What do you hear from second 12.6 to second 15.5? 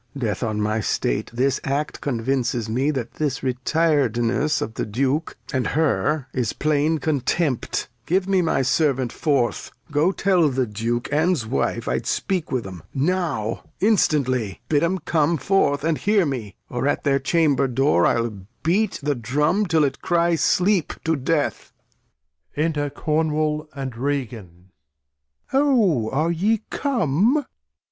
'em; Now, instantly, bid 'em come